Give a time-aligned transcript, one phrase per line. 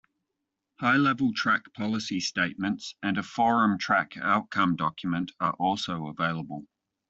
[0.79, 6.65] "High-Level Track Policy Statements" and a "Forum Track Outcome Document" are also available.